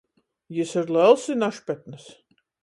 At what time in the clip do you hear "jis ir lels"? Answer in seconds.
0.55-1.27